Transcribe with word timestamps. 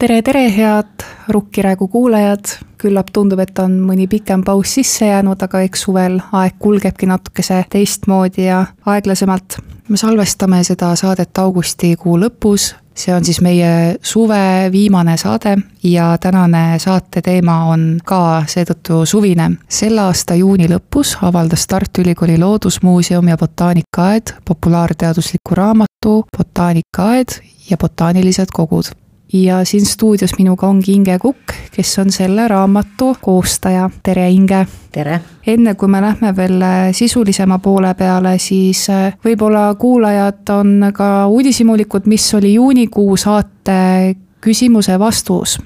tere, 0.00 0.22
tere, 0.22 0.48
head 0.56 1.04
Rukkiraegu 1.28 1.88
kuulajad, 1.88 2.48
küllap 2.80 3.10
tundub, 3.12 3.40
et 3.44 3.58
on 3.60 3.76
mõni 3.84 4.06
pikem 4.08 4.42
paus 4.46 4.72
sisse 4.78 5.10
jäänud, 5.10 5.42
aga 5.44 5.60
eks 5.66 5.82
suvel 5.84 6.16
aeg 6.32 6.56
kulgebki 6.58 7.08
natukese 7.10 7.60
teistmoodi 7.70 8.46
ja 8.48 8.64
aeglasemalt. 8.86 9.58
me 9.88 9.96
salvestame 9.96 10.62
seda 10.64 10.94
saadet 10.96 11.38
augustikuu 11.38 12.16
lõpus, 12.22 12.70
see 12.94 13.14
on 13.14 13.24
siis 13.24 13.40
meie 13.40 13.96
suve 14.02 14.70
viimane 14.72 15.16
saade 15.16 15.56
ja 15.82 16.16
tänane 16.20 16.78
saate 16.78 17.22
teema 17.22 17.64
on 17.72 18.00
ka 18.04 18.44
seetõttu 18.46 19.04
suvine. 19.06 19.50
selle 19.68 20.00
aasta 20.00 20.34
juuni 20.34 20.68
lõpus 20.68 21.18
avaldas 21.22 21.66
Tartu 21.66 22.00
Ülikooli 22.00 22.38
Loodusmuuseum 22.38 23.28
ja 23.28 23.36
Botaanikaaed 23.36 24.32
populaarteadusliku 24.44 25.54
raamatu 25.54 26.24
Botaanikaaed 26.36 27.40
ja 27.70 27.76
botaanilised 27.76 28.48
kogud 28.52 28.94
ja 29.32 29.64
siin 29.64 29.86
stuudios 29.86 30.30
minuga 30.38 30.66
ongi 30.66 30.92
Inge 30.92 31.18
Kukk, 31.18 31.52
kes 31.72 31.98
on 31.98 32.12
selle 32.12 32.48
raamatu 32.48 33.16
koostaja. 33.20 33.90
tere, 34.02 34.30
Inge! 34.30 34.66
tere! 34.92 35.20
enne 35.46 35.74
kui 35.74 35.88
me 35.88 36.00
lähme 36.00 36.36
veel 36.36 36.62
sisulisema 36.92 37.58
poole 37.58 37.94
peale, 37.94 38.38
siis 38.38 38.88
äh, 38.90 39.14
võib-olla 39.24 39.74
kuulajad 39.74 40.50
on 40.54 40.90
ka 40.94 41.26
uudishimulikud, 41.26 42.06
mis 42.06 42.34
oli 42.34 42.54
juunikuu 42.54 43.16
saate 43.16 44.16
küsimuse 44.40 44.98
vastus 44.98 45.58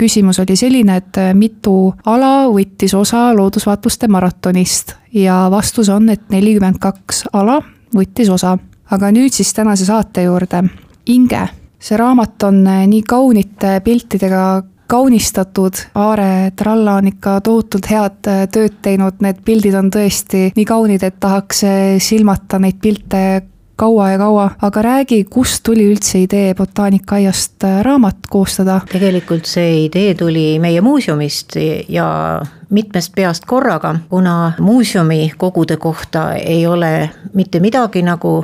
küsimus 0.00 0.38
oli 0.40 0.56
selline, 0.56 0.96
et 0.96 1.18
äh, 1.20 1.34
mitu 1.34 1.94
ala 2.06 2.48
võttis 2.48 2.94
osa 2.96 3.30
loodusvaatluste 3.36 4.08
maratonist 4.08 4.96
ja 5.12 5.46
vastus 5.52 5.88
on, 5.92 6.08
et 6.08 6.28
nelikümmend 6.32 6.80
kaks 6.80 7.26
ala 7.32 7.60
võttis 7.94 8.32
osa. 8.32 8.58
aga 8.90 9.12
nüüd 9.14 9.30
siis 9.30 9.52
tänase 9.54 9.84
saate 9.86 10.22
juurde. 10.22 10.64
Inge 11.06 11.48
see 11.80 11.96
raamat 11.96 12.42
on 12.42 12.66
eh, 12.66 12.86
nii 12.86 13.02
kaunite 13.08 13.80
piltidega 13.84 14.62
kaunistatud, 14.90 15.72
Aare 15.94 16.50
Tralla 16.56 16.96
on 16.98 17.06
ikka 17.06 17.38
tohutult 17.46 17.86
head 17.90 18.26
eh, 18.28 18.42
tööd 18.52 18.80
teinud, 18.82 19.20
need 19.24 19.40
pildid 19.46 19.76
on 19.78 19.90
tõesti 19.92 20.50
nii 20.56 20.66
kaunid, 20.68 21.06
et 21.06 21.16
tahaks 21.22 21.64
eh, 21.64 21.96
silmata 22.02 22.60
neid 22.60 22.80
pilte 22.82 23.22
kaua 23.80 24.10
ja 24.10 24.18
kaua, 24.20 24.50
aga 24.60 24.82
räägi, 24.84 25.22
kust 25.32 25.62
tuli 25.64 25.86
üldse 25.88 26.20
idee 26.26 26.52
botaanikaaiast 26.58 27.64
raamat 27.86 28.28
koostada? 28.28 28.82
tegelikult 28.90 29.48
see 29.48 29.86
idee 29.86 30.12
tuli 30.14 30.58
meie 30.60 30.82
muuseumist 30.84 31.56
ja 31.88 32.10
mitmest 32.68 33.14
peast 33.16 33.48
korraga, 33.48 33.94
kuna 34.10 34.52
muuseumi 34.60 35.32
kogude 35.40 35.80
kohta 35.80 36.34
ei 36.34 36.66
ole 36.66 37.10
mitte 37.32 37.60
midagi 37.64 38.04
nagu 38.04 38.42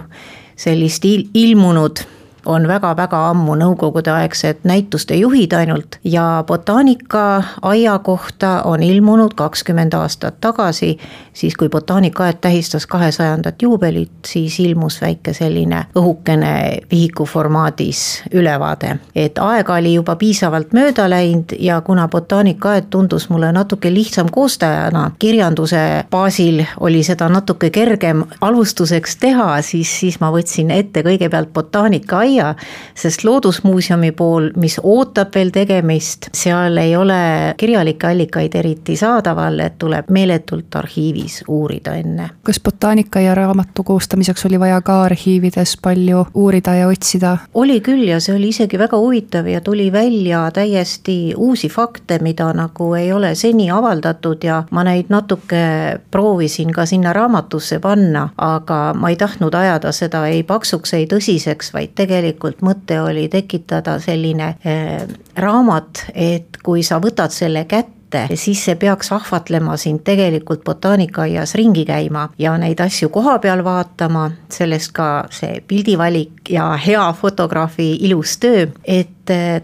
sellist 0.57 1.05
il 1.05 1.29
ilmunud 1.35 2.16
on 2.47 2.69
väga-väga 2.69 3.21
ammu 3.31 3.55
nõukogudeaegsed 3.59 4.63
näituste 4.65 5.15
juhid 5.15 5.53
ainult 5.53 5.99
ja 6.05 6.45
botaanikaaia 6.47 7.99
kohta 7.99 8.63
on 8.63 8.83
ilmunud 8.83 9.35
kakskümmend 9.35 9.93
aastat 9.93 10.41
tagasi, 10.41 10.99
siis 11.33 11.57
kui 11.57 11.69
botaanikaaed 11.69 12.39
tähistas 12.41 12.87
kahesajandat 12.87 13.63
juubelit, 13.63 14.11
siis 14.27 14.61
ilmus 14.61 15.01
väike 15.01 15.33
selline 15.35 15.85
õhukene 15.97 16.79
vihiku 16.91 17.25
formaadis 17.25 18.23
ülevaade. 18.33 18.97
et 19.15 19.39
aega 19.39 19.75
oli 19.75 19.95
juba 19.95 20.17
piisavalt 20.17 20.73
mööda 20.73 21.11
läinud 21.11 21.57
ja 21.59 21.81
kuna 21.81 22.09
botaanikaaed 22.09 22.85
tundus 22.91 23.29
mulle 23.29 23.53
natuke 23.53 23.95
lihtsam 23.95 24.31
koostajana, 24.31 25.11
kirjanduse 25.19 26.05
baasil 26.11 26.65
oli 26.81 27.03
seda 27.03 27.29
natuke 27.29 27.71
kergem 27.71 28.25
alustuseks 28.41 29.17
teha, 29.17 29.63
siis, 29.63 30.01
siis 30.01 30.21
ma 30.21 30.31
võtsin 30.33 30.71
ette 30.71 31.03
kõigepealt 31.03 31.53
botaanikaaia 31.53 32.36
leia, 32.37 32.55
sest 32.95 33.25
Loodusmuuseumi 33.25 34.13
pool, 34.13 34.51
mis 34.57 34.79
ootab 34.83 35.35
veel 35.35 35.51
tegemist, 35.51 36.29
seal 36.35 36.77
ei 36.77 36.97
ole 36.97 37.55
kirjalikke 37.57 38.07
allikaid 38.11 38.55
eriti 38.55 38.97
saadaval, 38.97 39.59
et 39.65 39.79
tuleb 39.79 40.11
meeletult 40.11 40.75
arhiivis 40.77 41.43
uurida 41.49 41.97
enne. 41.97 42.31
kas 42.43 42.61
botaanika 42.61 43.21
ja 43.21 43.35
raamatu 43.35 43.83
koostamiseks 43.83 44.47
oli 44.47 44.61
vaja 44.61 44.81
ka 44.81 45.03
arhiivides 45.03 45.77
palju 45.83 46.27
uurida 46.35 46.75
ja 46.75 46.89
otsida? 46.89 47.37
oli 47.55 47.81
küll 47.81 48.09
ja 48.09 48.21
see 48.21 48.37
oli 48.37 48.49
isegi 48.49 48.79
väga 48.79 48.99
huvitav 48.99 49.47
ja 49.47 49.61
tuli 49.61 49.93
välja 49.93 50.51
täiesti 50.53 51.35
uusi 51.37 51.69
fakte, 51.69 52.19
mida 52.23 52.53
nagu 52.53 52.95
ei 52.95 53.13
ole 53.13 53.35
seni 53.35 53.71
avaldatud 53.71 54.45
ja 54.45 54.63
ma 54.71 54.85
neid 54.85 55.09
natuke 55.09 56.01
proovisin 56.11 56.73
ka 56.73 56.87
sinna 56.87 57.13
raamatusse 57.13 57.79
panna, 57.81 58.29
aga 58.39 58.95
ma 58.95 59.11
ei 59.11 59.17
tahtnud 59.17 59.55
ajada 59.55 59.93
seda 59.93 60.27
ei 60.27 60.43
paksuks, 60.43 60.95
ei 60.95 61.07
tõsiseks, 61.11 61.73
vaid 61.73 61.95
tegelikult 61.95 62.26
tegelikult 62.27 62.63
mõte 62.67 62.99
oli 63.03 63.29
tekitada 63.33 63.99
selline 64.03 64.55
äh, 64.67 65.05
raamat, 65.39 66.07
et 66.15 66.59
kui 66.65 66.83
sa 66.87 67.01
võtad 67.03 67.35
selle 67.35 67.65
kätte, 67.71 67.96
siis 68.35 68.65
see 68.65 68.77
peaks 68.77 69.13
ahvatlema 69.13 69.77
sind 69.77 70.05
tegelikult 70.05 70.65
botaanikaaias 70.65 71.55
ringi 71.55 71.85
käima 71.85 72.29
ja 72.39 72.57
neid 72.59 72.81
asju 72.81 73.09
koha 73.09 73.39
peal 73.39 73.65
vaatama, 73.65 74.31
sellest 74.53 74.93
ka 74.97 75.09
see 75.31 75.61
pildivalik 75.69 76.51
ja 76.51 76.71
hea 76.87 77.13
fotograafi 77.13 77.93
ilus 78.09 78.39
töö, 78.39 78.67
et 78.85 79.13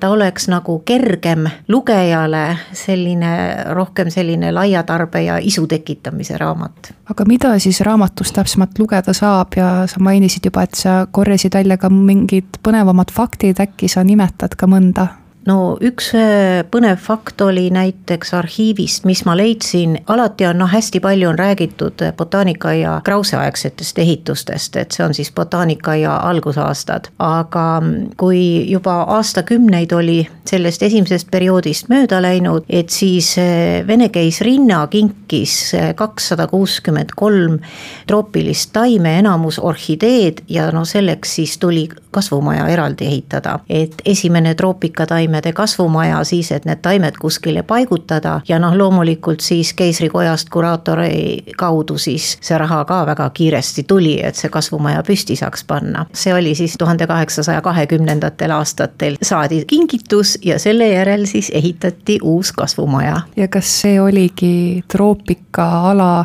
ta 0.01 0.09
oleks 0.11 0.49
nagu 0.51 0.79
kergem 0.85 1.47
lugejale, 1.69 2.57
selline 2.73 3.33
rohkem 3.71 4.11
selline 4.11 4.51
laia 4.53 4.83
tarbe 4.83 5.23
ja 5.23 5.39
isu 5.39 5.67
tekitamise 5.67 6.39
raamat. 6.39 6.93
aga 7.11 7.25
mida 7.29 7.59
siis 7.59 7.81
raamatust 7.81 8.35
täpsemalt 8.35 8.79
lugeda 8.79 9.13
saab 9.13 9.55
ja 9.57 9.87
sa 9.87 10.01
mainisid 10.01 10.45
juba, 10.45 10.63
et 10.63 10.75
sa 10.75 11.07
korjasid 11.11 11.55
välja 11.55 11.77
ka 11.77 11.91
mingid 11.91 12.59
põnevamad 12.63 13.13
faktid, 13.13 13.61
äkki 13.61 13.89
sa 13.89 14.05
nimetad 14.05 14.57
ka 14.59 14.67
mõnda? 14.67 15.22
No 15.49 15.77
üks 15.83 16.13
äh, 16.19 16.63
põnev 16.71 17.01
fakt 17.03 17.41
oli 17.43 17.69
näiteks 17.75 18.33
arhiivist, 18.39 19.07
mis 19.09 19.25
ma 19.27 19.35
leidsin, 19.39 19.97
alati 20.13 20.47
on 20.47 20.61
noh, 20.63 20.71
hästi 20.71 21.01
palju 21.03 21.31
on 21.33 21.39
räägitud 21.39 22.05
botaanikaaia 22.17 23.01
Krause-aegsetest 23.05 23.99
ehitustest, 23.99 24.77
et 24.77 24.95
see 24.95 25.05
on 25.07 25.15
siis 25.15 25.33
botaanikaaia 25.35 26.17
algusaastad. 26.31 27.11
aga 27.19 27.83
kui 28.17 28.71
juba 28.71 29.03
aastakümneid 29.17 29.93
oli 29.93 30.21
sellest 30.49 30.83
esimesest 30.83 31.31
perioodist 31.31 31.89
mööda 31.91 32.23
läinud, 32.23 32.65
et 32.71 32.91
siis 32.91 33.35
äh, 33.39 33.83
vene 33.87 34.09
keisrinna 34.15 34.87
kinkis 34.91 35.75
äh, 35.75 35.91
kakssada 35.99 36.47
kuuskümmend 36.47 37.17
kolm 37.17 37.59
troopilist 38.07 38.73
taime, 38.73 39.19
enamus 39.19 39.59
orhideed 39.59 40.45
ja 40.49 40.71
no 40.71 40.85
selleks 40.85 41.37
siis 41.41 41.59
tuli 41.59 41.89
kasvumaja 42.13 42.67
eraldi 42.69 43.07
ehitada, 43.09 43.59
et 43.69 44.03
esimene 44.05 44.55
troopikataim 44.55 45.31
taimede 45.32 45.53
kasvumaja 45.53 46.25
siis, 46.25 46.53
et 46.53 46.65
need 46.65 46.82
taimed 46.82 47.16
kuskile 47.20 47.62
paigutada 47.62 48.41
ja 48.48 48.59
noh, 48.59 48.75
loomulikult 48.76 49.41
siis 49.41 49.72
keisrikojast 49.75 50.50
kuraatori 50.53 51.44
kaudu 51.56 51.97
siis 51.98 52.37
see 52.41 52.59
raha 52.59 52.84
ka 52.84 53.06
väga 53.06 53.31
kiiresti 53.31 53.84
tuli, 53.88 54.19
et 54.20 54.37
see 54.37 54.50
kasvumaja 54.53 55.03
püsti 55.03 55.37
saaks 55.37 55.65
panna. 55.65 56.04
see 56.12 56.34
oli 56.34 56.54
siis 56.54 56.76
tuhande 56.78 57.06
kaheksasaja 57.06 57.60
kahekümnendatel 57.60 58.50
aastatel 58.50 59.16
saadi 59.22 59.65
kingitus 59.66 60.38
ja 60.44 60.59
selle 60.59 60.88
järel 60.88 61.25
siis 61.26 61.50
ehitati 61.54 62.19
uus 62.22 62.53
kasvumaja. 62.53 63.20
ja 63.37 63.49
kas 63.49 63.81
see 63.81 64.00
oligi 64.00 64.84
troopikaala 64.88 66.25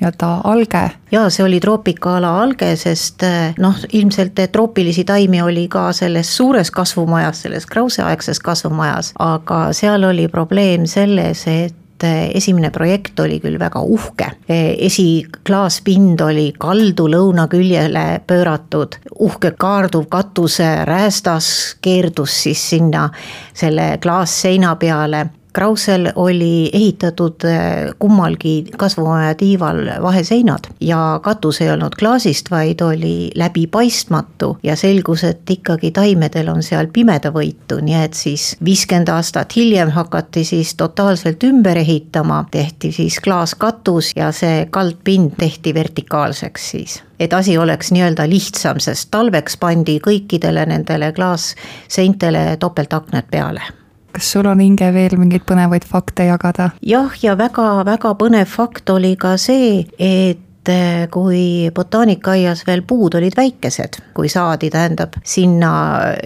nii-öelda 0.00 0.40
alge. 0.44 0.90
jaa, 1.12 1.30
see 1.30 1.44
oli 1.44 1.60
troopikaala 1.60 2.32
alge, 2.42 2.74
sest 2.76 3.22
eh, 3.22 3.54
noh, 3.58 3.76
ilmselt 3.92 4.40
troopilisi 4.52 5.04
taimi 5.04 5.42
oli 5.42 5.68
ka 5.68 5.92
selles 5.92 6.36
suures 6.36 6.70
kasvumajas, 6.70 7.42
selles 7.42 7.66
Krause-aegses 7.66 8.40
kasvumajas, 8.40 9.12
aga 9.18 9.68
seal 9.72 10.04
oli 10.04 10.28
probleem 10.28 10.86
selles, 10.90 11.46
et 11.46 12.04
eh, 12.04 12.30
esimene 12.34 12.70
projekt 12.74 13.20
oli 13.20 13.38
küll 13.40 13.58
väga 13.58 13.80
uhke, 13.80 14.32
eh, 14.48 14.74
esiklaaspind 14.88 16.20
oli 16.26 16.50
kaldu 16.58 17.06
lõunaküljele 17.14 18.24
pööratud, 18.26 18.98
uhke 19.20 19.54
kaarduv 19.58 20.10
katuse 20.10 20.74
räästas 20.84 21.76
keerdus 21.80 22.42
siis 22.42 22.68
sinna 22.74 23.08
selle 23.54 23.94
klaasseina 24.02 24.74
peale 24.76 25.26
Krausel 25.54 26.08
oli 26.14 26.70
ehitatud 26.72 27.44
äh, 27.44 27.94
kummalgi 27.98 28.64
kasvumaja 28.76 29.34
tiival 29.34 29.76
vaheseinad 30.02 30.64
ja 30.80 31.20
katus 31.22 31.60
ei 31.60 31.70
olnud 31.70 31.94
klaasist, 31.98 32.50
vaid 32.50 32.80
oli 32.82 33.30
läbipaistmatu 33.34 34.58
ja 34.62 34.74
selgus, 34.76 35.22
et 35.24 35.50
ikkagi 35.50 35.90
taimedel 35.94 36.50
on 36.50 36.62
seal 36.62 36.90
pimedavõitu, 36.92 37.78
nii 37.86 38.00
et 38.00 38.18
siis 38.18 38.56
viiskümmend 38.64 39.12
aastat 39.14 39.54
hiljem 39.56 39.94
hakati 39.94 40.42
siis 40.44 40.74
totaalselt 40.74 41.46
ümber 41.46 41.78
ehitama, 41.78 42.44
tehti 42.50 42.90
siis 42.92 43.20
klaaskatus 43.22 44.10
ja 44.16 44.32
see 44.34 44.66
kaldpind 44.70 45.38
tehti 45.38 45.74
vertikaalseks 45.74 46.70
siis. 46.70 46.98
Et 47.20 47.32
asi 47.32 47.54
oleks 47.58 47.94
nii-öelda 47.94 48.26
lihtsam, 48.26 48.82
sest 48.82 49.12
talveks 49.14 49.56
pandi 49.56 50.00
kõikidele 50.02 50.66
nendele 50.66 51.12
klaasseintele 51.14 52.56
topeltaknad 52.58 53.30
peale 53.30 53.83
kas 54.14 54.32
sul 54.36 54.46
on, 54.46 54.62
Inge, 54.64 54.90
veel 54.94 55.18
mingeid 55.18 55.44
põnevaid 55.48 55.86
fakte 55.88 56.28
jagada? 56.30 56.70
jah, 56.86 57.12
ja 57.22 57.36
väga-väga 57.38 58.14
põnev 58.20 58.50
fakt 58.50 58.90
oli 58.94 59.14
ka 59.20 59.36
see, 59.40 59.84
et 59.98 60.42
et 60.64 61.10
kui 61.12 61.70
botaanikaaias 61.74 62.64
veel 62.66 62.82
puud 62.88 63.14
olid 63.18 63.36
väikesed, 63.36 63.98
kui 64.16 64.28
saadi, 64.32 64.70
tähendab, 64.72 65.18
sinna 65.24 65.72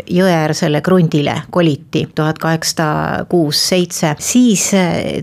jõeäärsele 0.06 0.81
krundile 0.85 1.35
koliti 1.50 2.06
tuhat 2.14 2.38
kaheksasada 2.38 3.25
kuus, 3.29 3.61
seitse, 3.69 4.14
siis 4.19 4.70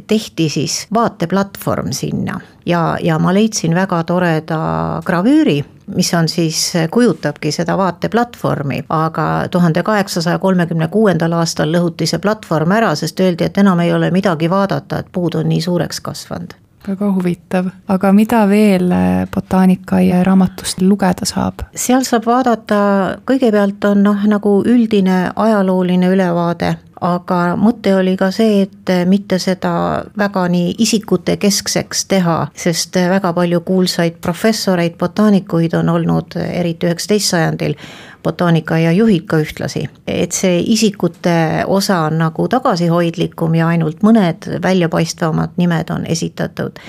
tehti 0.08 0.50
siis 0.50 0.82
vaateplatvorm 0.94 1.94
sinna 1.96 2.40
ja, 2.66 2.98
ja 3.02 3.20
ma 3.20 3.34
leidsin 3.34 3.76
väga 3.76 4.04
toreda 4.04 4.60
gravüüri 5.06 5.62
mis 5.96 6.14
on 6.14 6.28
siis, 6.30 6.74
kujutabki 6.92 7.52
seda 7.52 7.78
vaateplatvormi, 7.78 8.84
aga 8.90 9.48
tuhande 9.52 9.84
kaheksasaja 9.84 10.40
kolmekümne 10.40 10.88
kuuendal 10.88 11.38
aastal 11.38 11.72
lõhuti 11.72 12.08
see 12.10 12.20
platvorm 12.20 12.72
ära, 12.72 12.94
sest 12.96 13.20
öeldi, 13.20 13.50
et 13.50 13.58
enam 13.58 13.80
ei 13.80 13.94
ole 13.94 14.12
midagi 14.12 14.50
vaadata, 14.50 15.00
et 15.00 15.12
puud 15.12 15.36
on 15.36 15.50
nii 15.50 15.62
suureks 15.62 16.02
kasvanud. 16.02 16.56
Väga 16.86 17.08
huvitav, 17.16 17.70
aga 17.90 18.12
mida 18.14 18.44
veel 18.50 18.92
botaanikaaia 19.34 20.24
raamatust 20.24 20.82
lugeda 20.86 21.26
saab? 21.26 21.64
seal 21.76 22.06
saab 22.06 22.28
vaadata, 22.30 22.78
kõigepealt 23.26 23.88
on 23.90 24.04
noh, 24.06 24.28
nagu 24.30 24.60
üldine 24.70 25.32
ajalooline 25.36 26.12
ülevaade 26.14 26.76
aga 27.02 27.40
mõte 27.60 27.96
oli 27.96 28.16
ka 28.18 28.30
see, 28.32 28.62
et 28.66 28.92
mitte 29.10 29.40
seda 29.42 30.04
väga 30.18 30.46
nii 30.52 30.76
isikute 30.86 31.38
keskseks 31.42 32.06
teha, 32.12 32.38
sest 32.56 32.96
väga 32.96 33.34
palju 33.36 33.62
kuulsaid 33.68 34.20
professoreid, 34.22 34.98
botaanikuid 35.00 35.76
on 35.80 35.90
olnud, 35.90 36.38
eriti 36.46 36.88
üheksateist 36.88 37.34
sajandil, 37.36 37.76
botaanikaaia 38.26 38.92
juhid 38.98 39.28
ka 39.30 39.42
ühtlasi. 39.44 39.86
et 40.08 40.32
see 40.32 40.64
isikute 40.76 41.36
osa 41.68 42.00
on 42.10 42.18
nagu 42.18 42.48
tagasihoidlikum 42.48 43.56
ja 43.56 43.68
ainult 43.74 44.02
mõned 44.04 44.50
väljapaistvamad 44.64 45.56
nimed 45.62 45.94
on 45.94 46.06
esitatud 46.06 46.82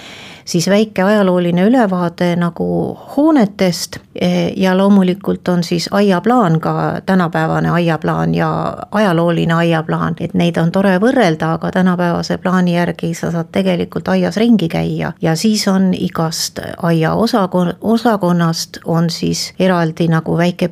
siis 0.47 0.69
väike 0.71 1.03
ajalooline 1.03 1.65
ülevaade 1.65 2.37
nagu 2.37 2.99
hoonetest 3.17 3.97
e, 4.15 4.53
ja 4.57 4.77
loomulikult 4.79 5.49
on 5.49 5.65
siis 5.65 5.89
aiaplaan 5.91 6.61
ka 6.61 7.01
tänapäevane 7.07 7.71
aiaplaan 7.71 8.35
ja 8.35 8.77
ajalooline 8.91 9.55
aiaplaan, 9.55 10.15
et 10.21 10.35
neid 10.35 10.57
on 10.57 10.73
tore 10.73 10.99
võrrelda, 11.03 11.53
aga 11.59 11.71
tänapäevase 11.71 12.39
plaani 12.39 12.77
järgi 12.77 13.15
sa 13.15 13.31
saad 13.31 13.51
tegelikult 13.53 14.09
aias 14.09 14.37
ringi 14.37 14.69
käia 14.69 15.13
ja 15.23 15.37
siis 15.37 15.69
on 15.69 15.91
igast 15.95 16.61
aia 16.83 17.13
osakon-, 17.13 17.75
osakonnast 17.81 18.79
on 18.85 19.11
siis 19.11 19.55
eraldi 19.59 20.09
nagu 20.09 20.39
väike 20.39 20.69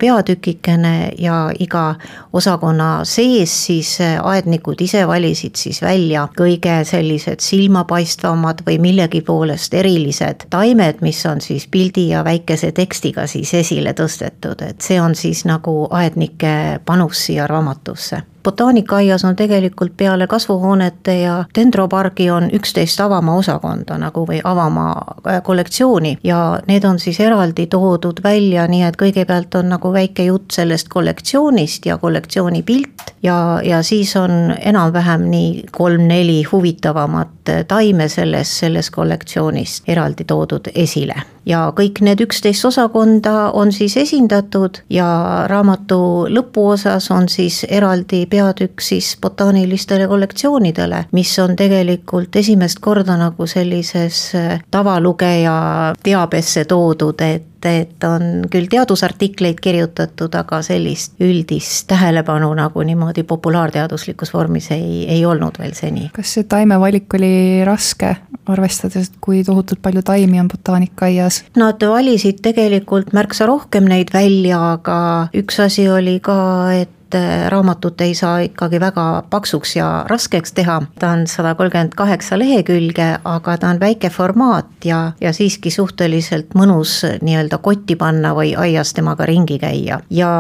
peatükikene 0.55 1.13
ja 1.19 1.51
iga 1.59 1.95
osakonna 2.33 3.05
sees 3.05 3.67
siis 3.67 3.99
aednikud 4.23 4.81
ise 4.81 5.07
valisid 5.07 5.57
siis 5.57 5.83
välja 5.83 6.29
kõige 6.37 6.85
sellised 6.85 7.41
silmapaistvamad 7.41 8.65
või 8.67 8.79
millegi 8.79 9.21
poolest 9.23 9.75
erilised 9.75 10.47
taimed, 10.51 11.01
mis 11.01 11.25
on 11.27 11.41
siis 11.41 11.67
pildi 11.67 12.09
ja 12.09 12.25
väikese 12.25 12.73
tekstiga 12.73 13.27
siis 13.27 13.55
esile 13.55 13.93
tõstetud, 13.93 14.63
et 14.63 14.81
see 14.81 15.01
on 15.01 15.15
siis 15.15 15.45
nagu 15.45 15.89
aednike 15.91 16.81
panus 16.85 17.27
siia 17.27 17.47
raamatusse. 17.47 18.23
Botaanikaaias 18.45 19.25
on 19.25 19.37
tegelikult 19.37 19.93
peale 19.97 20.27
kasvuhoonete 20.27 21.21
ja 21.21 21.45
dendropargi 21.59 22.31
on 22.31 22.51
üksteist 22.53 23.01
avamaa 23.01 23.37
osakonda 23.41 23.97
nagu 23.99 24.27
või 24.29 24.41
avamaa 24.45 25.15
äh, 25.27 25.43
kollektsiooni. 25.43 26.19
Ja 26.25 26.61
need 26.69 26.85
on 26.85 26.99
siis 26.99 27.21
eraldi 27.21 27.67
toodud 27.67 28.21
välja, 28.25 28.67
nii 28.69 28.83
et 28.85 28.99
kõigepealt 29.01 29.57
on 29.57 29.73
nagu 29.73 29.93
väike 29.93 30.29
jutt 30.29 30.44
sellest 30.53 30.89
kollektsioonist 30.89 31.87
ja 31.87 31.99
kollektsiooni 31.99 32.63
pilt 32.63 33.15
ja, 33.23 33.61
ja 33.65 33.83
siis 33.83 34.17
on 34.17 34.55
enam-vähem 34.61 35.29
nii 35.31 35.65
kolm-neli 35.73 36.43
huvitavamat 36.53 37.53
taime 37.69 38.09
selles, 38.09 38.59
selles 38.59 38.91
kollektsioonis 38.91 39.83
eraldi 39.89 40.25
toodud 40.25 40.73
esile. 40.75 41.15
Ja 41.47 41.67
kõik 41.77 42.01
need 42.01 42.23
üksteist 42.25 42.65
osakonda 42.65 43.51
on 43.53 43.73
siis 43.73 43.99
esindatud 44.01 44.79
ja 44.91 45.07
raamatu 45.51 45.99
lõpuosas 46.33 47.11
on 47.13 47.29
siis 47.29 47.67
eraldi 47.69 48.23
peatükk 48.27 48.81
siis 48.81 49.11
botaanilistele 49.21 50.09
kollektsioonidele, 50.09 51.05
mis 51.13 51.35
on 51.39 51.53
tegelikult 51.57 52.37
esimest 52.41 52.81
korda 52.81 53.19
nagu 53.21 53.47
sellises 53.47 54.31
tavalugeja 54.71 55.59
teabesse 56.03 56.65
toodud, 56.65 57.21
et 57.21 57.54
et 57.69 58.05
on 58.09 58.45
küll 58.53 58.69
teadusartikleid 58.71 59.61
kirjutatud, 59.63 60.35
aga 60.39 60.61
sellist 60.65 61.21
üldist 61.25 61.87
tähelepanu 61.91 62.51
nagu 62.59 62.85
niimoodi 62.87 63.25
populaarteaduslikus 63.29 64.35
vormis 64.35 64.71
ei, 64.75 65.05
ei 65.11 65.25
olnud 65.27 65.59
veel 65.61 65.75
seni. 65.77 66.11
kas 66.15 66.37
see 66.37 66.49
taimevalik 66.49 67.19
oli 67.19 67.63
raske, 67.67 68.15
arvestades, 68.47 69.13
kui 69.25 69.45
tohutult 69.45 69.83
palju 69.83 70.03
taimi 70.07 70.41
on 70.41 70.51
botaanikaaias? 70.53 71.45
Nad 71.61 71.83
valisid 71.89 72.43
tegelikult 72.45 73.15
märksa 73.17 73.49
rohkem 73.51 73.89
neid 73.89 74.13
välja, 74.15 74.61
aga 74.79 74.99
üks 75.37 75.61
asi 75.65 75.89
oli 75.91 76.19
ka, 76.25 76.37
et 76.83 76.91
et 77.15 77.21
äh, 77.21 77.51
raamatut 77.51 78.01
ei 78.01 78.15
saa 78.15 78.39
ikkagi 78.45 78.81
väga 78.81 79.25
paksuks 79.31 79.77
ja 79.77 80.05
raskeks 80.09 80.53
teha. 80.53 80.83
ta 80.99 81.11
on 81.11 81.27
sada 81.27 81.55
kolmkümmend 81.55 81.95
kaheksa 81.97 82.39
lehekülge, 82.39 83.19
aga 83.25 83.57
ta 83.59 83.69
on 83.69 83.81
väike 83.81 84.11
formaat 84.11 84.85
ja, 84.85 85.13
ja 85.21 85.33
siiski 85.33 85.71
suhteliselt 85.71 86.55
mõnus 86.55 87.03
nii-öelda 87.23 87.59
kotti 87.59 87.97
panna 87.97 88.35
või 88.35 88.55
aias 88.57 88.95
temaga 88.95 89.27
ringi 89.27 89.59
käia. 89.59 90.01
ja 90.11 90.31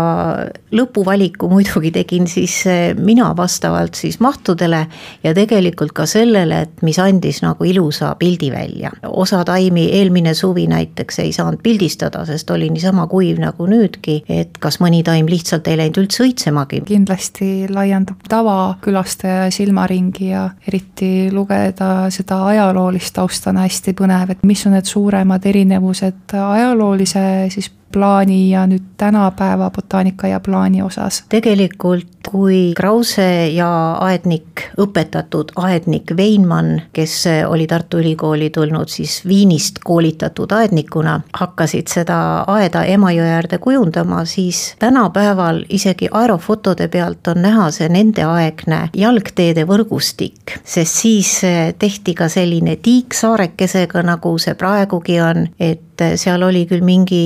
lõpuvaliku 0.72 1.48
muidugi 1.50 1.90
tegin 1.94 2.26
siis 2.26 2.62
äh, 2.66 2.94
mina 2.98 3.30
vastavalt 3.36 3.94
siis 3.94 4.20
mahtudele 4.20 4.86
ja 5.24 5.34
tegelikult 5.34 5.92
ka 5.92 6.06
sellele, 6.06 6.62
et 6.66 6.82
mis 6.82 6.98
andis 6.98 7.42
nagu 7.42 7.64
ilusa 7.64 8.14
pildi 8.18 8.50
välja. 8.52 8.90
osa 9.06 9.44
taimi 9.44 9.88
eelmine 10.00 10.34
suvi 10.34 10.66
näiteks 10.66 11.18
ei 11.18 11.32
saanud 11.32 11.62
pildistada, 11.62 12.24
sest 12.26 12.50
oli 12.50 12.70
niisama 12.70 13.06
kuiv 13.06 13.38
nagu 13.38 13.66
nüüdki, 13.66 14.22
et 14.28 14.58
kas 14.58 14.80
mõni 14.80 15.04
taim 15.04 15.28
lihtsalt 15.30 15.68
ei 15.68 15.78
läinud 15.78 16.04
üldse 16.04 16.24
õitsema 16.24 16.63
kunagi. 16.64 16.84
kindlasti 16.86 17.66
laiendab 17.68 18.16
tavakülastaja 18.28 19.50
silmaringi 19.50 20.28
ja 20.28 20.50
eriti 20.68 21.30
lugeda 21.32 22.10
seda 22.10 22.44
ajaloolist 22.46 23.14
tausta 23.14 23.50
on 23.50 23.56
hästi 23.62 23.92
põnev, 23.92 24.30
et 24.30 24.42
mis 24.44 24.66
on 24.66 24.72
need 24.72 24.84
suuremad 24.84 25.46
erinevused 25.46 26.34
ajaloolise 26.34 27.24
siis 27.50 27.70
plaani 27.94 28.50
ja 28.50 28.66
nüüd 28.66 28.90
tänapäeva 28.98 29.70
botaanikaaia 29.70 30.40
plaani 30.40 30.82
osas? 30.82 31.22
tegelikult 31.28 32.10
kui 32.30 32.72
Krause 32.76 33.48
ja 33.52 33.68
aednik, 34.00 34.64
õpetatud 34.80 35.52
aednik 35.60 36.14
Veinmann, 36.16 36.80
kes 36.92 37.24
oli 37.46 37.66
Tartu 37.70 38.00
Ülikooli 38.00 38.50
tulnud 38.50 38.88
siis 38.88 39.20
Viinist 39.28 39.78
koolitatud 39.84 40.52
aednikuna, 40.52 41.20
hakkasid 41.38 41.92
seda 41.92 42.18
aeda 42.56 42.84
Emajõe 42.90 43.28
äärde 43.36 43.58
kujundama, 43.62 44.24
siis 44.24 44.74
tänapäeval 44.78 45.64
isegi 45.68 46.08
aerofotode 46.12 46.88
pealt 46.88 47.28
on 47.28 47.42
näha 47.44 47.70
see 47.74 47.88
nendeaegne 47.92 48.80
jalgteede 48.96 49.66
võrgustik, 49.68 50.58
sest 50.64 51.02
siis 51.04 51.34
tehti 51.78 52.14
ka 52.18 52.28
selline 52.32 52.76
tiik 52.82 53.14
saarekesega, 53.14 54.02
nagu 54.02 54.38
see 54.38 54.56
praegugi 54.58 55.20
on, 55.20 55.46
et 55.60 56.08
seal 56.16 56.42
oli 56.42 56.64
küll 56.70 56.82
mingi 56.82 57.24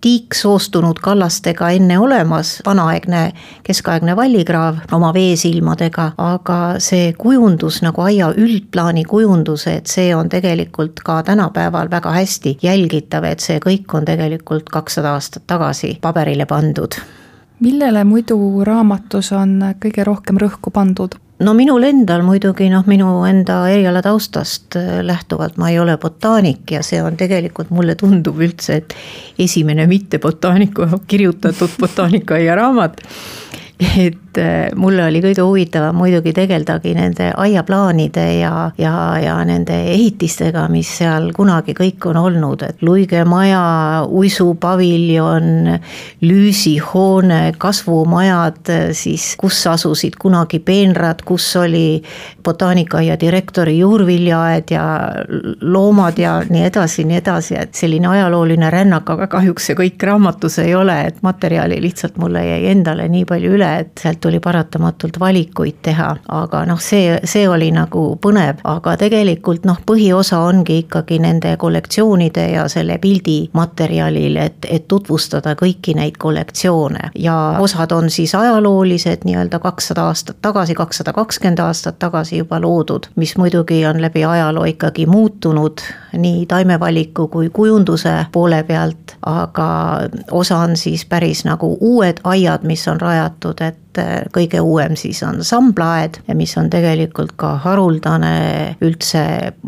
tiik 0.00 0.34
soostunud 0.34 1.00
kallastega 1.02 1.70
enne 1.76 1.98
olemas, 1.98 2.58
vanaaegne 2.66 3.22
keskaegne 3.66 4.16
vallikraav 4.16 4.82
oma 4.92 5.12
veesilmadega, 5.14 6.10
aga 6.18 6.58
see 6.78 7.12
kujundus 7.18 7.82
nagu 7.82 8.02
aia 8.06 8.32
üldplaani 8.36 9.04
kujundus, 9.04 9.66
et 9.66 9.86
see 9.86 10.14
on 10.16 10.28
tegelikult 10.28 11.04
ka 11.04 11.22
tänapäeval 11.22 11.90
väga 11.90 12.12
hästi 12.16 12.58
jälgitav, 12.62 13.24
et 13.24 13.40
see 13.40 13.60
kõik 13.60 13.94
on 13.94 14.04
tegelikult 14.08 14.68
kakssada 14.72 15.14
aastat 15.18 15.46
tagasi 15.46 15.98
paberile 16.00 16.46
pandud 16.46 17.00
millele 17.60 18.04
muidu 18.04 18.64
raamatus 18.64 19.32
on 19.36 19.58
kõige 19.82 20.04
rohkem 20.04 20.40
rõhku 20.40 20.72
pandud? 20.72 21.16
No 21.40 21.54
minul 21.56 21.84
endal 21.88 22.22
muidugi 22.26 22.68
noh, 22.72 22.84
minu 22.90 23.24
enda 23.28 23.62
eriala 23.72 24.02
taustast 24.04 24.76
äh, 24.78 25.00
lähtuvalt 25.06 25.56
ma 25.60 25.70
ei 25.72 25.78
ole 25.80 25.96
botaanik 26.00 26.74
ja 26.76 26.82
see 26.86 27.00
on 27.02 27.16
tegelikult 27.20 27.72
mulle 27.74 27.96
tundub 28.00 28.40
üldse, 28.40 28.80
et 28.80 28.96
esimene 29.40 29.86
mitte 29.90 30.20
botaaniku 30.22 30.88
kirjutatud 31.08 31.78
botaanikaaia 31.80 32.58
raamat 32.60 33.00
et 33.80 34.38
äh, 34.38 34.68
mulle 34.76 35.06
oli 35.08 35.22
kõige 35.24 35.44
huvitavam 35.44 35.96
muidugi 35.96 36.34
tegeldagi 36.36 36.92
nende 36.96 37.30
aiaplaanide 37.40 38.24
ja, 38.36 38.52
ja, 38.78 38.92
ja 39.22 39.36
nende 39.48 39.76
ehitistega, 39.94 40.66
mis 40.72 40.90
seal 41.00 41.30
kunagi 41.36 41.72
kõik 41.78 42.04
on 42.10 42.18
olnud, 42.20 42.64
et 42.66 42.82
Luige 42.84 43.22
maja, 43.28 44.04
uisupaviljon, 44.04 45.78
lüüsihoone, 46.20 47.40
kasvumajad, 47.60 48.72
siis 48.96 49.32
kus 49.40 49.62
asusid 49.70 50.18
kunagi 50.20 50.60
peenrad, 50.64 51.24
kus 51.24 51.48
oli 51.60 52.02
botaanikaaia 52.44 53.16
direktori 53.20 53.78
juurviljaaed 53.78 54.74
ja 54.74 54.84
loomad 55.60 56.20
ja 56.20 56.36
nii 56.44 56.66
edasi, 56.68 57.06
nii 57.08 57.20
edasi, 57.22 57.56
et 57.60 57.74
selline 57.80 58.12
ajalooline 58.12 58.70
rännak, 58.72 59.08
aga 59.16 59.30
kahjuks 59.38 59.70
see 59.70 59.80
kõik 59.80 60.08
raamatus 60.10 60.60
ei 60.60 60.76
ole, 60.76 61.00
et 61.08 61.24
materjali 61.24 61.80
lihtsalt 61.80 62.20
mulle 62.20 62.44
jäi 62.44 62.62
endale 62.74 63.08
nii 63.08 63.24
palju 63.28 63.56
üle 63.56 63.69
et 63.78 64.00
sealt 64.02 64.20
tuli 64.20 64.40
paratamatult 64.40 65.20
valikuid 65.20 65.80
teha, 65.82 66.08
aga 66.28 66.64
noh, 66.66 66.80
see, 66.80 67.18
see 67.24 67.48
oli 67.48 67.70
nagu 67.74 68.04
põnev, 68.22 68.60
aga 68.64 68.96
tegelikult 69.00 69.64
noh, 69.68 69.78
põhiosa 69.86 70.40
ongi 70.46 70.80
ikkagi 70.84 71.20
nende 71.22 71.54
kollektsioonide 71.60 72.46
ja 72.54 72.66
selle 72.68 72.98
pildimaterjalil, 72.98 74.36
et, 74.40 74.68
et 74.68 74.88
tutvustada 74.88 75.54
kõiki 75.58 75.94
neid 75.98 76.18
kollektsioone. 76.18 77.10
Ja 77.14 77.36
osad 77.60 77.92
on 77.92 78.10
siis 78.10 78.34
ajaloolised 78.34 79.24
nii-öelda 79.24 79.58
kakssada 79.62 80.08
aastat 80.10 80.40
tagasi, 80.42 80.74
kakssada 80.74 81.12
kakskümmend 81.12 81.62
aastat 81.64 81.98
tagasi 81.98 82.40
juba 82.42 82.60
loodud, 82.60 83.10
mis 83.16 83.36
muidugi 83.38 83.82
on 83.86 84.02
läbi 84.02 84.24
ajaloo 84.24 84.64
ikkagi 84.64 85.06
muutunud 85.06 85.80
nii 86.12 86.46
taimevaliku 86.46 87.28
kui 87.28 87.50
kujunduse 87.52 88.26
poole 88.32 88.62
pealt, 88.62 89.16
aga 89.26 89.68
osa 90.30 90.58
on 90.58 90.76
siis 90.76 91.04
päris 91.04 91.44
nagu 91.44 91.76
uued 91.80 92.20
aiad, 92.24 92.64
mis 92.66 92.88
on 92.88 93.00
rajatud, 93.00 93.59
et 93.60 93.98
äh, 93.98 94.22
kõige 94.34 94.60
uuem 94.60 94.96
siis 94.96 95.22
on 95.26 95.44
samblaaed, 95.44 96.20
mis 96.34 96.52
on 96.58 96.70
tegelikult 96.70 97.34
ka 97.40 97.54
haruldane 97.64 98.76
üldse 98.84 99.22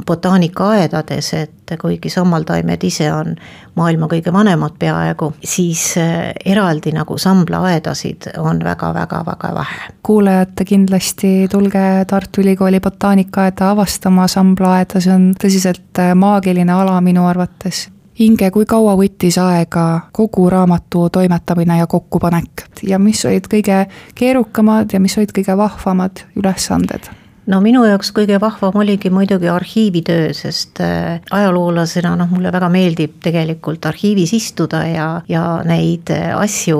botaanikaaedades, 0.06 1.32
et 1.34 1.74
kuigi 1.80 2.10
sammaltaimed 2.12 2.84
ise 2.84 3.08
on 3.12 3.36
maailma 3.78 4.08
kõige 4.10 4.32
vanemad 4.32 4.76
peaaegu, 4.78 5.32
siis 5.44 5.84
äh, 6.00 6.32
eraldi 6.44 6.92
nagu 6.96 7.18
samblaaedasid 7.18 8.32
on 8.38 8.60
väga-väga-väga 8.64 9.54
vähe. 9.54 9.80
kuulajad 10.02 10.64
kindlasti 10.66 11.48
tulge 11.50 12.04
Tartu 12.08 12.40
Ülikooli 12.40 12.80
botaanikaaeda 12.80 13.70
avastama 13.70 14.28
samblaaeda, 14.28 15.00
see 15.00 15.14
on 15.14 15.32
tõsiselt 15.40 15.98
äh, 15.98 16.14
maagiline 16.14 16.72
ala 16.72 17.00
minu 17.00 17.26
arvates 17.26 17.88
Inge, 18.22 18.50
kui 18.54 18.66
kaua 18.68 18.92
võttis 18.98 19.38
aega 19.40 19.84
kogu 20.14 20.44
raamatu 20.52 21.08
toimetamine 21.10 21.80
ja 21.80 21.88
kokkupanek 21.90 22.66
ja 22.86 23.00
mis 23.02 23.24
olid 23.26 23.48
kõige 23.50 23.80
keerukamad 24.18 24.94
ja 24.94 25.00
mis 25.02 25.16
olid 25.18 25.34
kõige 25.34 25.56
vahvamad 25.58 26.22
ülesanded? 26.38 27.10
No 27.50 27.58
minu 27.62 27.82
jaoks 27.86 28.12
kõige 28.14 28.38
vahvam 28.40 28.76
oligi 28.82 29.10
muidugi 29.10 29.48
arhiivitöö, 29.50 30.30
sest 30.36 30.80
äh, 30.84 31.18
ajaloolasena 31.34 32.14
noh, 32.18 32.30
mulle 32.30 32.52
väga 32.54 32.68
meeldib 32.72 33.16
tegelikult 33.22 33.86
arhiivis 33.90 34.34
istuda 34.36 34.82
ja, 34.86 35.08
ja 35.28 35.44
neid 35.66 36.12
äh, 36.14 36.30
asju 36.38 36.78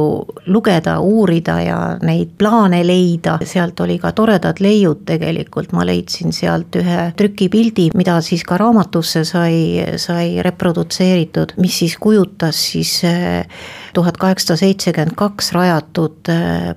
lugeda, 0.55 0.99
uurida 1.03 1.59
ja 1.63 1.79
neid 2.03 2.37
plaane 2.39 2.83
leida. 2.87 3.39
sealt 3.43 3.81
oli 3.83 3.99
ka 3.99 4.13
toredad 4.17 4.63
leiud 4.63 5.03
tegelikult, 5.09 5.73
ma 5.75 5.87
leidsin 5.87 6.33
sealt 6.33 6.79
ühe 6.79 7.11
trükipildi, 7.19 7.91
mida 7.99 8.21
siis 8.23 8.45
ka 8.47 8.59
raamatusse 8.61 9.25
sai, 9.27 9.83
sai 9.99 10.43
reprodutseeritud, 10.47 11.57
mis 11.63 11.81
siis 11.83 11.99
kujutas 11.99 12.63
siis 12.71 13.01
äh, 13.09 13.43
tuhat 13.93 14.17
kaheksasada 14.17 14.63
seitsekümmend 14.63 15.17
kaks 15.19 15.53
rajatud 15.53 16.31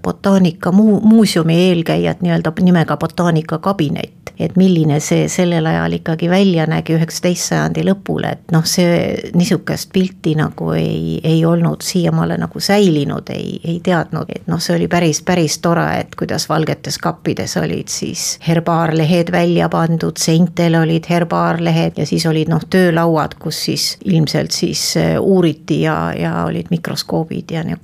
botaanika 0.04 0.72
muu-, 0.76 1.00
muuseumi 1.06 1.56
eelkäijat 1.70 2.24
nii-öelda 2.26 2.52
nimega 2.66 2.98
botaanika 3.00 3.60
kabinet 3.60 3.75
kabinet, 3.76 4.32
et 4.40 4.56
milline 4.60 4.98
see 5.04 5.30
sellel 5.32 5.66
ajal 5.70 5.96
ikkagi 5.98 6.28
välja 6.30 6.66
nägi 6.68 6.96
üheksateist 6.96 7.52
sajandi 7.52 7.86
lõpul, 7.88 8.26
et 8.28 8.52
noh, 8.52 8.66
see 8.68 9.32
niisugust 9.36 9.92
pilti 9.96 10.36
nagu 10.36 10.72
ei, 10.76 11.20
ei 11.24 11.46
olnud 11.48 11.84
siiamaale 11.86 12.38
nagu 12.40 12.60
säilinud, 12.60 13.32
ei, 13.36 13.60
ei 13.64 13.80
teadnud, 13.84 14.32
et 14.36 14.48
noh, 14.52 14.60
see 14.64 14.76
oli 14.76 14.90
päris, 14.92 15.22
päris 15.26 15.58
tore, 15.64 15.86
et 16.02 16.16
kuidas 16.20 16.50
valgetes 16.52 17.00
kappides 17.04 17.56
olid 17.62 17.92
siis 17.92 18.26
herbaarlehed 18.48 19.32
välja 19.32 19.70
pandud, 19.72 20.20
seintel 20.20 20.80
olid 20.82 21.08
herbaarlehed 21.10 22.02
ja 22.02 22.08
siis 22.08 22.28
olid 22.28 22.52
noh, 22.52 22.64
töölauad, 22.70 23.38
kus 23.40 23.64
siis 23.70 23.88
ilmselt 24.06 24.56
siis 24.56 24.84
äh, 25.00 25.16
uuriti 25.20 25.82
ja, 25.86 25.98
ja 26.16 26.36
olid 26.46 26.72
mikroskoobid 26.76 27.56
ja 27.56 27.64
niisugune 27.64 27.76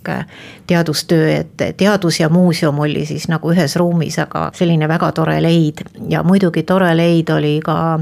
teadustöö, 0.68 1.32
et 1.36 1.64
teadus 1.78 2.20
ja 2.20 2.30
muuseum 2.30 2.80
oli 2.80 3.06
siis 3.06 3.28
nagu 3.32 3.52
ühes 3.52 3.76
ruumis, 3.80 4.16
aga 4.24 4.46
selline 4.56 4.88
väga 4.88 5.12
tore 5.16 5.36
leid 5.44 5.81
ja 6.10 6.24
muidugi 6.24 6.64
tore 6.64 6.92
leid 6.98 7.30
oli 7.30 7.60
ka 7.64 8.00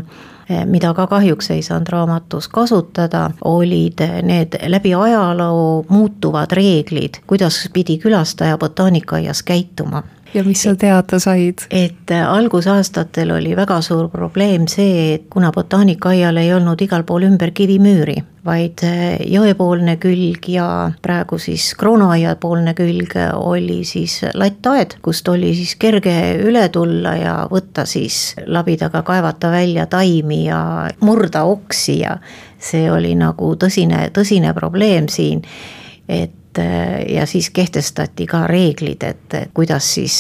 eh, 0.50 0.66
mida 0.66 0.94
ka 0.94 1.08
kahjuks 1.08 1.52
ei 1.52 1.62
saanud 1.62 1.90
raamatus 1.90 2.48
kasutada, 2.48 3.30
olid 3.46 4.04
need 4.24 4.60
läbi 4.68 4.94
ajaloo 4.94 5.86
muutuvad 5.90 6.52
reeglid, 6.52 7.22
kuidas 7.28 7.70
pidi 7.74 7.98
külastaja 7.98 8.58
botaanikaaias 8.58 9.44
käituma 9.44 10.04
ja 10.34 10.44
mis 10.44 10.64
sa 10.64 10.76
teada 10.76 11.20
said? 11.20 11.66
et 11.72 12.12
algusaastatel 12.28 13.32
oli 13.32 13.56
väga 13.56 13.82
suur 13.82 14.10
probleem 14.10 14.68
see, 14.68 15.14
et 15.14 15.26
kuna 15.30 15.52
botaanikaaial 15.52 16.38
ei 16.38 16.54
olnud 16.54 16.82
igal 16.82 17.04
pool 17.04 17.26
ümber 17.30 17.52
kivimüüri, 17.52 18.18
vaid 18.50 18.84
eh, 18.88 19.22
jõepoolne 19.30 19.96
külg 20.02 20.50
ja 20.52 20.68
praegu 21.06 21.40
siis 21.42 21.72
Kroonoaia 21.80 22.36
poolne 22.42 22.74
külg 22.78 23.14
oli 23.38 23.84
siis 23.88 24.20
lattaed, 24.34 24.98
kust 25.06 25.30
oli 25.30 25.54
siis 25.58 25.76
kerge 25.80 26.16
üle 26.42 26.66
tulla 26.74 27.16
ja 27.20 27.36
võtta 27.52 27.86
siis 27.90 28.34
labidaga 28.48 29.04
kaevata 29.06 29.54
välja 29.54 29.86
taimi 29.92 30.44
ja 30.48 30.62
murda 31.06 31.46
oksi 31.46 32.02
ja 32.02 32.18
see 32.60 32.90
oli 32.92 33.14
nagu 33.16 33.54
tõsine, 33.60 34.10
tõsine 34.16 34.52
probleem 34.58 35.08
siin. 35.12 35.46
Et 36.10 36.36
et 36.50 37.14
ja 37.14 37.26
siis 37.26 37.50
kehtestati 37.50 38.26
ka 38.26 38.48
reeglid, 38.48 39.04
et 39.04 39.36
kuidas 39.54 39.94
siis 39.94 40.16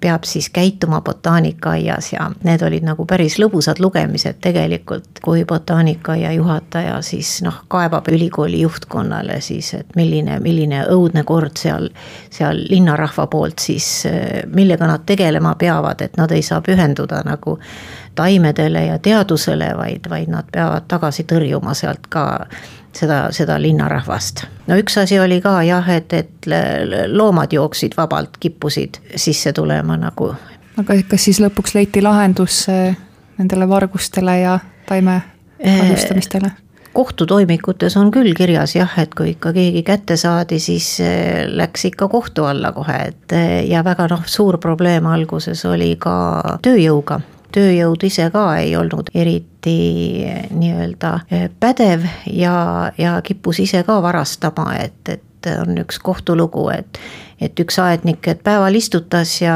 peab 0.00 0.24
siis 0.24 0.50
käituma 0.50 1.00
botaanikaaias 1.00 2.12
ja 2.12 2.30
need 2.44 2.62
olid 2.62 2.84
nagu 2.84 3.06
päris 3.08 3.38
lõbusad 3.40 3.80
lugemised 3.80 4.40
tegelikult, 4.44 5.20
kui 5.24 5.44
botaanikaaia 5.44 6.32
juhataja 6.36 7.00
siis 7.02 7.38
noh, 7.42 7.62
kaebab 7.68 8.08
ülikooli 8.12 8.60
juhtkonnale 8.60 9.40
siis, 9.40 9.72
et 9.74 9.96
milline, 9.96 10.38
milline 10.40 10.84
õudne 10.92 11.24
kord 11.24 11.56
seal, 11.56 11.88
seal 12.30 12.60
linnarahva 12.70 13.26
poolt 13.32 13.58
siis, 13.58 13.88
millega 14.52 14.86
nad 14.86 15.06
tegelema 15.08 15.54
peavad, 15.58 16.04
et 16.04 16.16
nad 16.20 16.32
ei 16.32 16.42
saa 16.42 16.60
pühenduda 16.60 17.22
nagu 17.24 17.58
taimedele 18.16 18.86
ja 18.86 18.98
teadusele, 18.98 19.72
vaid, 19.76 20.10
vaid 20.10 20.28
nad 20.32 20.48
peavad 20.52 20.84
tagasi 20.88 21.24
tõrjuma 21.28 21.74
sealt 21.76 22.08
ka 22.08 22.46
seda, 22.98 23.20
seda 23.36 23.58
linnarahvast. 23.62 24.44
no 24.66 24.78
üks 24.80 24.98
asi 25.02 25.20
oli 25.20 25.40
ka 25.44 25.60
jah, 25.66 25.88
et, 25.94 26.12
et 26.12 26.50
loomad 27.12 27.52
jooksid 27.52 27.96
vabalt, 27.96 28.38
kippusid 28.40 29.00
sisse 29.16 29.52
tulema 29.52 29.96
nagu. 30.00 30.34
aga 30.76 31.00
kas 31.08 31.28
siis 31.28 31.40
lõpuks 31.44 31.76
leiti 31.78 32.02
lahendus 32.04 32.66
nendele 33.38 33.68
vargustele 33.68 34.38
ja 34.40 34.58
taime 34.88 35.20
kahjustamistele? 35.62 36.52
kohtutoimikutes 36.96 37.96
on 38.00 38.10
küll 38.10 38.32
kirjas 38.32 38.72
jah, 38.76 38.92
et 38.98 39.12
kui 39.14 39.34
ikka 39.34 39.52
keegi 39.52 39.82
kätte 39.84 40.16
saadi, 40.16 40.56
siis 40.62 40.94
eh, 41.04 41.44
läks 41.44 41.84
ikka 41.90 42.08
kohtu 42.08 42.46
alla 42.48 42.72
kohe, 42.72 42.96
et 43.10 43.34
ja 43.68 43.84
väga 43.84 44.08
noh, 44.08 44.24
suur 44.24 44.56
probleem 44.62 45.06
alguses 45.12 45.64
oli 45.68 45.92
ka 46.00 46.16
tööjõuga 46.64 47.20
tööjõud 47.56 48.04
ise 48.06 48.28
ka 48.32 48.48
ei 48.60 48.74
olnud 48.76 49.12
eriti 49.16 49.76
eh, 50.26 50.48
nii-öelda 50.52 51.12
eh, 51.30 51.46
pädev 51.60 52.04
ja, 52.32 52.56
ja 52.98 53.20
kippus 53.24 53.62
ise 53.64 53.82
ka 53.86 54.00
varastama, 54.04 54.72
et, 54.82 55.00
et 55.08 55.52
on 55.56 55.78
üks 55.84 56.00
kohtulugu, 56.02 56.68
et 56.74 57.00
et 57.36 57.60
üks 57.60 57.76
aednik, 57.76 58.24
et 58.32 58.40
päeval 58.40 58.78
istutas 58.78 59.34
ja 59.42 59.54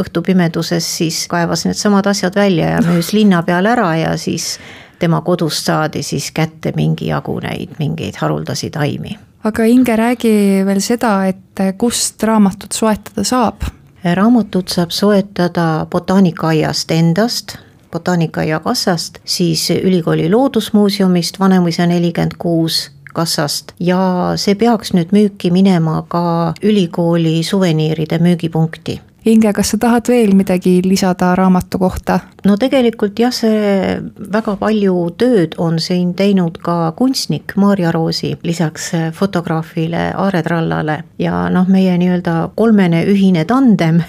õhtupimeduses 0.00 0.86
siis 0.96 1.26
kaevas 1.28 1.66
needsamad 1.68 2.06
asjad 2.08 2.36
välja 2.38 2.70
ja 2.76 2.82
müüs 2.88 3.12
linna 3.12 3.42
peale 3.44 3.74
ära 3.74 3.90
ja 4.00 4.14
siis 4.16 4.54
tema 4.98 5.20
kodust 5.22 5.68
saadi 5.68 6.02
siis 6.02 6.30
kätte 6.34 6.72
mingi 6.76 7.10
jagu 7.12 7.36
neid 7.44 7.76
mingeid 7.78 8.16
haruldasi 8.20 8.70
taimi. 8.74 9.18
aga 9.44 9.64
Inge, 9.68 9.96
räägi 9.96 10.32
veel 10.66 10.80
seda, 10.80 11.12
et 11.28 11.76
kust 11.78 12.22
raamatut 12.24 12.72
soetada 12.72 13.24
saab 13.24 13.68
raamatut 14.04 14.68
saab 14.68 14.90
soetada 14.90 15.86
botaanikaaiast 15.90 16.90
endast, 16.90 17.56
botaanikaaia 17.92 18.60
kassast, 18.60 19.18
siis 19.24 19.70
ülikooli 19.70 20.30
loodusmuuseumist 20.30 21.40
Vanemuise 21.40 21.86
nelikümmend 21.86 22.38
kuus 22.38 22.90
kassast. 23.14 23.72
Ja 23.80 24.32
see 24.36 24.54
peaks 24.54 24.92
nüüd 24.94 25.12
müüki 25.12 25.50
minema 25.50 26.02
ka 26.08 26.54
ülikooli 26.62 27.42
suveniiride 27.42 28.18
müügipunkti 28.18 29.00
Inge, 29.28 29.52
kas 29.52 29.74
sa 29.74 29.78
tahad 29.80 30.08
veel 30.08 30.32
midagi 30.38 30.78
lisada 30.84 31.34
raamatu 31.36 31.78
kohta? 31.78 32.18
no 32.48 32.56
tegelikult 32.56 33.18
jah, 33.20 33.34
see 33.34 33.98
väga 34.32 34.56
palju 34.60 34.94
tööd 35.20 35.56
on 35.60 35.76
siin 35.82 36.14
teinud 36.16 36.56
ka 36.64 36.92
kunstnik 36.96 37.56
Maarja 37.60 37.92
Roosi, 37.92 38.34
lisaks 38.42 38.92
fotograafile 39.16 40.12
Aare 40.16 40.42
Trallale 40.46 41.02
ja 41.20 41.48
noh, 41.52 41.68
meie 41.68 41.98
nii-öelda 42.00 42.38
kolmene 42.56 43.04
ühine 43.10 43.44
tandem 43.44 44.00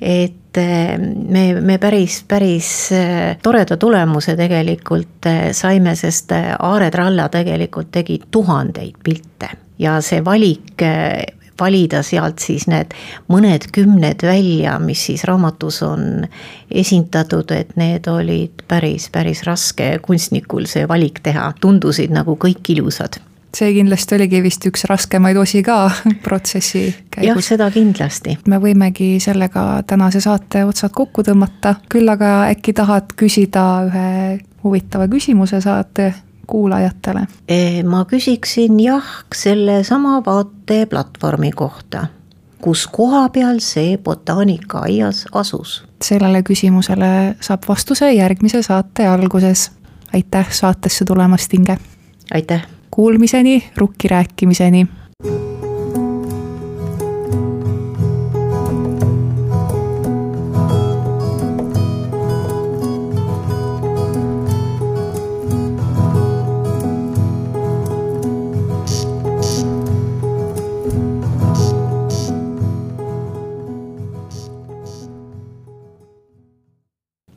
et 0.00 0.56
eh, 0.56 0.98
me, 0.98 1.60
me 1.60 1.78
päris, 1.78 2.22
päris 2.28 2.70
eh, 2.96 3.36
toreda 3.42 3.76
tulemuse 3.76 4.34
tegelikult 4.36 5.28
eh, 5.28 5.40
saime, 5.56 5.94
sest 5.96 6.32
Aare 6.58 6.90
Tralla 6.90 7.28
tegelikult 7.28 7.92
tegi 7.92 8.20
tuhandeid 8.30 8.98
pilte 9.04 9.50
ja 9.80 10.00
see 10.04 10.24
valik 10.24 10.82
valida 11.60 12.02
sealt 12.06 12.42
siis 12.42 12.66
need 12.70 12.94
mõned 13.30 13.68
kümned 13.74 14.24
välja, 14.26 14.78
mis 14.82 15.06
siis 15.10 15.24
raamatus 15.28 15.82
on 15.86 16.26
esindatud, 16.70 17.50
et 17.54 17.74
need 17.80 18.08
olid 18.10 18.64
päris, 18.68 19.10
päris 19.12 19.44
raske 19.48 19.92
kunstnikul 20.02 20.68
see 20.70 20.86
valik 20.88 21.22
teha, 21.24 21.52
tundusid 21.60 22.14
nagu 22.14 22.38
kõik 22.40 22.74
ilusad 22.76 23.20
see 23.56 23.72
kindlasti 23.74 24.14
oligi 24.14 24.40
vist 24.44 24.64
üks 24.68 24.84
raskemaid 24.86 25.38
osi 25.40 25.62
ka 25.66 25.76
protsessi 26.26 26.84
jah, 26.86 27.00
käigus. 27.10 27.50
seda 27.50 27.70
kindlasti. 27.74 28.38
me 28.48 28.60
võimegi 28.62 29.12
sellega 29.22 29.82
tänase 29.86 30.22
saate 30.22 30.64
otsad 30.68 30.94
kokku 30.94 31.24
tõmmata, 31.26 31.76
küll 31.90 32.08
aga 32.08 32.50
äkki 32.52 32.74
tahad 32.76 33.14
küsida 33.18 33.66
ühe 33.88 34.08
huvitava 34.64 35.08
küsimuse 35.10 35.60
saate 35.64 36.12
kuulajatele? 36.50 37.26
Eh, 37.48 37.84
ma 37.84 38.04
küsiksin 38.04 38.80
jah, 38.82 39.06
sellesama 39.34 40.22
vaateplatvormi 40.26 41.50
kohta. 41.50 42.06
kus 42.60 42.86
koha 42.92 43.28
peal 43.28 43.58
see 43.64 43.98
botaanikaaias 43.98 45.26
asus? 45.32 45.84
sellele 46.04 46.42
küsimusele 46.42 47.36
saab 47.40 47.62
vastuse 47.68 48.12
järgmise 48.12 48.62
saate 48.62 49.06
alguses. 49.06 49.70
aitäh 50.14 50.52
saatesse 50.52 51.04
tulemast, 51.04 51.54
Inge! 51.54 51.78
aitäh 52.34 52.66
Kuulmiseni, 52.90 53.70
rukki 53.76 54.08
rääkimiseni 54.08 54.86